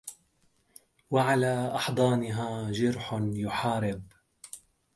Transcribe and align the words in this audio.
وعلى 1.11 1.71
أحضانها 1.75 2.71
جرح... 2.71 3.19
يحارب 3.33 4.03